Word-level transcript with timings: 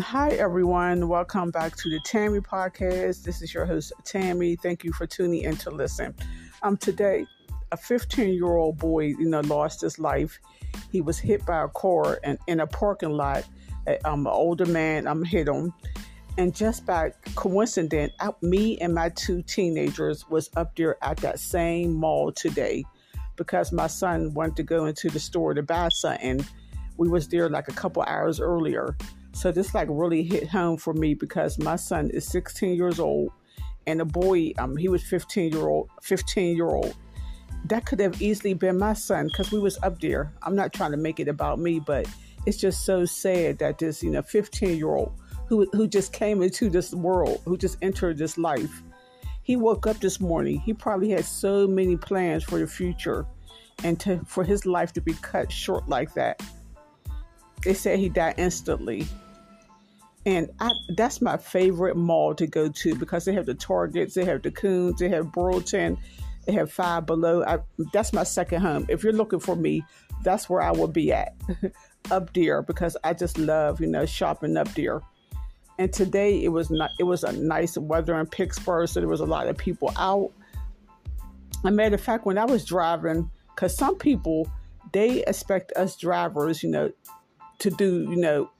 Hi, 0.00 0.30
everyone. 0.30 1.08
Welcome 1.08 1.50
back 1.50 1.76
to 1.76 1.90
the 1.90 2.00
Tammy 2.04 2.40
Podcast. 2.40 3.22
This 3.22 3.42
is 3.42 3.52
your 3.52 3.66
host, 3.66 3.92
Tammy. 4.04 4.56
Thank 4.56 4.82
you 4.82 4.92
for 4.92 5.06
tuning 5.06 5.42
in 5.42 5.56
to 5.58 5.70
listen. 5.70 6.14
Um, 6.62 6.76
today, 6.76 7.26
a 7.72 7.76
15 7.76 8.32
year 8.32 8.46
old 8.46 8.78
boy, 8.78 9.06
you 9.06 9.26
know, 9.26 9.40
lost 9.40 9.82
his 9.82 9.98
life. 9.98 10.38
He 10.90 11.00
was 11.00 11.18
hit 11.18 11.44
by 11.44 11.64
a 11.64 11.68
car 11.68 12.18
and 12.24 12.38
in 12.46 12.60
a 12.60 12.66
parking 12.66 13.10
lot. 13.10 13.44
Um, 14.04 14.26
an 14.26 14.32
older 14.32 14.66
man 14.66 15.06
um, 15.06 15.22
hit 15.22 15.48
him. 15.48 15.74
And 16.38 16.54
just 16.54 16.86
by 16.86 17.12
coincidence, 17.34 18.12
I, 18.20 18.30
me 18.40 18.78
and 18.78 18.94
my 18.94 19.10
two 19.10 19.42
teenagers 19.42 20.28
was 20.30 20.50
up 20.56 20.76
there 20.76 20.96
at 21.02 21.18
that 21.18 21.40
same 21.40 21.92
mall 21.92 22.32
today 22.32 22.84
because 23.36 23.72
my 23.72 23.88
son 23.88 24.32
wanted 24.34 24.56
to 24.56 24.62
go 24.62 24.86
into 24.86 25.10
the 25.10 25.20
store 25.20 25.52
to 25.52 25.62
buy 25.62 25.88
something. 25.90 26.44
We 26.96 27.08
was 27.08 27.28
there 27.28 27.50
like 27.50 27.68
a 27.68 27.72
couple 27.72 28.02
hours 28.02 28.40
earlier. 28.40 28.96
So 29.32 29.52
this 29.52 29.74
like 29.74 29.88
really 29.90 30.22
hit 30.22 30.48
home 30.48 30.76
for 30.76 30.92
me 30.92 31.14
because 31.14 31.58
my 31.58 31.76
son 31.76 32.10
is 32.10 32.26
16 32.26 32.74
years 32.76 32.98
old 32.98 33.32
and 33.86 34.00
a 34.00 34.04
boy, 34.04 34.52
um, 34.58 34.76
he 34.76 34.88
was 34.88 35.02
15 35.02 35.52
year 35.52 35.68
old, 35.68 35.88
15 36.02 36.56
year 36.56 36.68
old. 36.68 36.94
That 37.66 37.86
could 37.86 38.00
have 38.00 38.20
easily 38.22 38.54
been 38.54 38.78
my 38.78 38.94
son 38.94 39.26
because 39.26 39.52
we 39.52 39.58
was 39.58 39.78
up 39.82 40.00
there. 40.00 40.32
I'm 40.42 40.54
not 40.54 40.72
trying 40.72 40.92
to 40.92 40.96
make 40.96 41.20
it 41.20 41.28
about 41.28 41.58
me, 41.58 41.80
but 41.80 42.06
it's 42.46 42.56
just 42.56 42.84
so 42.84 43.04
sad 43.04 43.58
that 43.58 43.78
this, 43.78 44.02
you 44.02 44.10
know, 44.10 44.22
15 44.22 44.76
year 44.76 44.94
old 44.94 45.12
who 45.46 45.66
who 45.72 45.86
just 45.86 46.12
came 46.12 46.42
into 46.42 46.70
this 46.70 46.94
world, 46.94 47.40
who 47.44 47.56
just 47.56 47.76
entered 47.82 48.16
this 48.16 48.38
life. 48.38 48.82
He 49.42 49.56
woke 49.56 49.86
up 49.86 49.98
this 49.98 50.20
morning. 50.20 50.60
He 50.60 50.72
probably 50.72 51.10
had 51.10 51.24
so 51.24 51.66
many 51.66 51.96
plans 51.96 52.44
for 52.44 52.58
the 52.58 52.66
future, 52.66 53.26
and 53.82 53.98
to 54.00 54.20
for 54.24 54.44
his 54.44 54.64
life 54.64 54.92
to 54.94 55.00
be 55.00 55.14
cut 55.14 55.50
short 55.50 55.88
like 55.88 56.14
that. 56.14 56.40
They 57.64 57.74
said 57.74 57.98
he 57.98 58.08
died 58.08 58.34
instantly. 58.38 59.06
And 60.26 60.50
I, 60.60 60.70
that's 60.96 61.22
my 61.22 61.36
favorite 61.36 61.96
mall 61.96 62.34
to 62.34 62.46
go 62.46 62.68
to 62.68 62.94
because 62.94 63.24
they 63.24 63.32
have 63.32 63.46
the 63.46 63.54
Targets, 63.54 64.14
they 64.14 64.24
have 64.24 64.42
the 64.42 64.50
Coons, 64.50 65.00
they 65.00 65.08
have 65.08 65.32
Burlington, 65.32 65.96
they 66.46 66.52
have 66.52 66.70
Five 66.70 67.06
Below. 67.06 67.42
I, 67.44 67.58
that's 67.92 68.12
my 68.12 68.24
second 68.24 68.60
home. 68.60 68.86
If 68.88 69.02
you're 69.02 69.14
looking 69.14 69.40
for 69.40 69.56
me, 69.56 69.82
that's 70.22 70.48
where 70.48 70.60
I 70.60 70.72
will 70.72 70.88
be 70.88 71.12
at, 71.12 71.34
up 72.10 72.32
there, 72.34 72.60
because 72.62 72.96
I 73.02 73.14
just 73.14 73.38
love, 73.38 73.80
you 73.80 73.86
know, 73.86 74.04
shopping 74.04 74.56
up 74.56 74.68
there. 74.74 75.00
And 75.78 75.90
today 75.90 76.44
it 76.44 76.48
was 76.48 76.70
not. 76.70 76.90
It 76.98 77.04
was 77.04 77.24
a 77.24 77.32
nice 77.32 77.78
weather 77.78 78.18
in 78.20 78.26
Pittsburgh, 78.26 78.86
so 78.86 79.00
there 79.00 79.08
was 79.08 79.20
a 79.20 79.26
lot 79.26 79.48
of 79.48 79.56
people 79.56 79.90
out. 79.96 80.30
a 81.64 81.70
matter 81.70 81.94
of 81.94 82.02
fact, 82.02 82.26
when 82.26 82.36
I 82.36 82.44
was 82.44 82.66
driving, 82.66 83.30
because 83.54 83.74
some 83.74 83.96
people 83.96 84.50
they 84.92 85.24
expect 85.24 85.72
us 85.76 85.96
drivers, 85.96 86.62
you 86.62 86.70
know, 86.70 86.90
to 87.60 87.70
do, 87.70 88.02
you 88.10 88.16
know, 88.16 88.50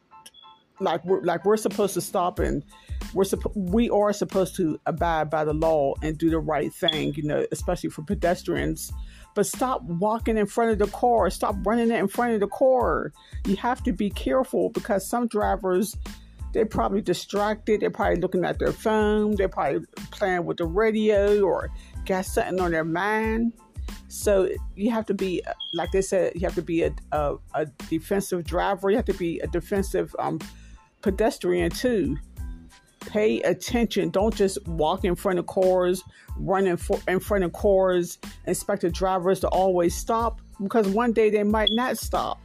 like 0.81 1.05
we're 1.05 1.23
like 1.23 1.45
we're 1.45 1.57
supposed 1.57 1.95
to 1.95 2.01
stop 2.01 2.39
and 2.39 2.65
we're 3.13 3.25
supposed 3.25 3.57
we 3.57 3.91
are 3.91 4.13
supposed 4.13 4.57
to 4.57 4.81
abide 4.87 5.29
by 5.29 5.45
the 5.45 5.53
law 5.53 5.95
and 6.03 6.17
do 6.17 6.31
the 6.31 6.39
right 6.39 6.73
thing, 6.73 7.15
you 7.15 7.23
know, 7.23 7.45
especially 7.53 7.91
for 7.91 8.03
pedestrians. 8.03 8.93
But 9.35 9.47
stop 9.47 9.83
walking 9.83 10.37
in 10.37 10.47
front 10.47 10.73
of 10.73 10.79
the 10.79 10.89
car. 10.89 11.31
Stop 11.31 11.57
running 11.65 11.91
in 11.91 12.09
front 12.09 12.35
of 12.35 12.41
the 12.41 12.49
car. 12.49 13.13
You 13.47 13.57
have 13.57 13.83
to 13.85 13.93
be 13.93 14.11
careful 14.11 14.71
because 14.71 15.09
some 15.09 15.29
drivers 15.29 15.97
they're 16.53 16.67
probably 16.67 17.01
distracted. 17.01 17.81
They're 17.81 17.91
probably 17.91 18.21
looking 18.21 18.45
at 18.45 18.59
their 18.59 18.73
phone. 18.73 19.37
They're 19.37 19.49
probably 19.49 19.87
playing 20.11 20.47
with 20.47 20.57
the 20.57 20.67
radio 20.67 21.43
or 21.43 21.71
got 22.07 22.27
something 22.27 22.61
on 22.61 22.73
their 22.73 22.85
mind. 22.85 23.53
So 24.11 24.49
you 24.75 24.91
have 24.91 25.07
to 25.07 25.15
be, 25.15 25.41
like 25.73 25.93
they 25.93 26.03
said, 26.03 26.33
you 26.35 26.41
have 26.41 26.57
to 26.57 26.63
be 26.63 26.83
a, 26.83 26.93
a, 27.13 27.37
a 27.55 27.67
defensive 27.89 28.45
driver. 28.45 28.91
You 28.91 28.97
have 28.97 29.05
to 29.05 29.15
be 29.15 29.39
a 29.39 29.47
defensive 29.47 30.15
um, 30.19 30.41
pedestrian 31.01 31.71
too. 31.71 32.19
Pay 33.07 33.41
attention. 33.43 34.11
Don't 34.11 34.35
just 34.35 34.67
walk 34.67 35.05
in 35.05 35.15
front 35.15 35.39
of 35.39 35.47
cars, 35.47 36.03
run 36.37 36.67
in, 36.67 36.77
for, 36.77 36.99
in 37.07 37.21
front 37.21 37.45
of 37.45 37.53
cars, 37.53 38.19
expect 38.47 38.83
the 38.83 38.91
drivers 38.91 39.39
to 39.41 39.49
always 39.49 39.95
stop 39.95 40.41
because 40.61 40.89
one 40.89 41.13
day 41.13 41.31
they 41.31 41.45
might 41.45 41.71
not 41.73 41.97
stop. 41.97 42.41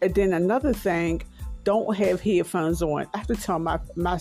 And 0.00 0.14
then 0.14 0.32
another 0.32 0.72
thing, 0.72 1.20
don't 1.64 1.94
have 1.96 2.22
headphones 2.22 2.80
on. 2.80 3.06
I 3.12 3.18
have 3.18 3.26
to 3.26 3.36
tell 3.36 3.58
my 3.58 3.78
my 3.94 4.18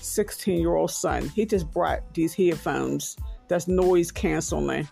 16 0.00 0.60
year 0.60 0.76
old 0.76 0.92
son, 0.92 1.28
he 1.30 1.44
just 1.44 1.70
brought 1.72 2.14
these 2.14 2.34
headphones 2.34 3.16
that's 3.48 3.66
noise 3.66 4.12
canceling. 4.12 4.88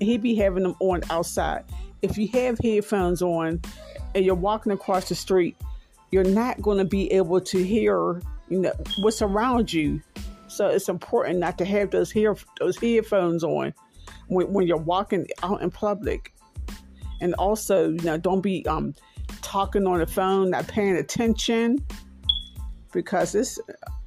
He 0.00 0.18
be 0.18 0.34
having 0.34 0.62
them 0.64 0.74
on 0.80 1.02
outside. 1.10 1.64
If 2.02 2.18
you 2.18 2.28
have 2.28 2.58
headphones 2.62 3.22
on 3.22 3.60
and 4.14 4.24
you're 4.24 4.34
walking 4.34 4.72
across 4.72 5.08
the 5.08 5.14
street, 5.14 5.56
you're 6.10 6.24
not 6.24 6.60
going 6.62 6.78
to 6.78 6.84
be 6.84 7.10
able 7.12 7.40
to 7.40 7.64
hear, 7.64 8.20
you 8.48 8.60
know, 8.60 8.72
what's 8.98 9.22
around 9.22 9.72
you. 9.72 10.00
So 10.48 10.68
it's 10.68 10.88
important 10.88 11.38
not 11.38 11.58
to 11.58 11.64
have 11.64 11.90
those 11.90 12.10
hear 12.10 12.36
those 12.60 12.76
headphones 12.76 13.42
on 13.42 13.74
when, 14.28 14.52
when 14.52 14.66
you're 14.66 14.76
walking 14.76 15.26
out 15.42 15.62
in 15.62 15.70
public. 15.70 16.32
And 17.20 17.34
also, 17.34 17.90
you 17.90 18.02
know, 18.02 18.18
don't 18.18 18.40
be 18.40 18.66
um 18.66 18.94
talking 19.42 19.86
on 19.86 19.98
the 19.98 20.06
phone, 20.06 20.50
not 20.50 20.68
paying 20.68 20.96
attention, 20.96 21.78
because 22.92 23.32
this, 23.32 23.58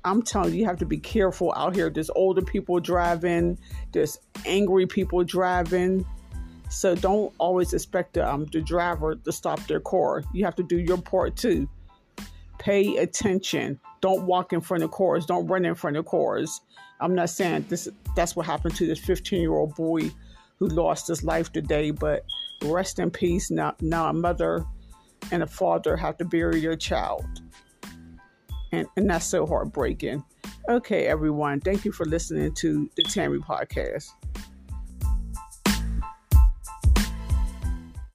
I'm 0.07 0.21
telling 0.21 0.53
you, 0.53 0.59
you 0.59 0.65
have 0.65 0.77
to 0.79 0.85
be 0.85 0.97
careful 0.97 1.53
out 1.55 1.75
here. 1.75 1.89
There's 1.89 2.09
older 2.11 2.41
people 2.41 2.79
driving, 2.79 3.57
there's 3.91 4.17
angry 4.45 4.85
people 4.85 5.23
driving. 5.23 6.05
So 6.69 6.95
don't 6.95 7.33
always 7.37 7.73
expect 7.73 8.15
the, 8.15 8.29
um, 8.29 8.45
the 8.45 8.61
driver 8.61 9.15
to 9.15 9.31
stop 9.31 9.65
their 9.67 9.79
car. 9.79 10.23
You 10.33 10.43
have 10.45 10.55
to 10.55 10.63
do 10.63 10.77
your 10.77 10.97
part 10.97 11.37
too. 11.37 11.69
Pay 12.59 12.97
attention. 12.97 13.79
Don't 14.01 14.23
walk 14.23 14.51
in 14.53 14.61
front 14.61 14.83
of 14.83 14.91
cars. 14.91 15.25
Don't 15.25 15.47
run 15.47 15.65
in 15.65 15.75
front 15.75 15.95
of 15.95 16.05
cars. 16.05 16.61
I'm 16.99 17.15
not 17.15 17.29
saying 17.29 17.67
this. 17.69 17.87
That's 18.15 18.35
what 18.35 18.45
happened 18.45 18.75
to 18.75 18.87
this 18.87 18.99
15 18.99 19.39
year 19.39 19.53
old 19.53 19.75
boy 19.75 20.11
who 20.57 20.67
lost 20.67 21.07
his 21.07 21.23
life 21.23 21.51
today. 21.53 21.91
But 21.91 22.25
rest 22.63 22.99
in 22.99 23.11
peace. 23.11 23.49
Now, 23.49 23.75
now 23.79 24.09
a 24.09 24.13
mother 24.13 24.65
and 25.31 25.43
a 25.43 25.47
father 25.47 25.95
have 25.95 26.17
to 26.17 26.25
bury 26.25 26.61
their 26.61 26.75
child. 26.75 27.25
And, 28.71 28.87
and 28.97 29.09
that's 29.09 29.25
so 29.25 29.45
heartbreaking. 29.45 30.23
Okay, 30.69 31.07
everyone. 31.07 31.61
Thank 31.61 31.85
you 31.85 31.91
for 31.91 32.05
listening 32.05 32.53
to 32.55 32.89
the 32.95 33.03
Tammy 33.03 33.39
podcast. 33.39 34.09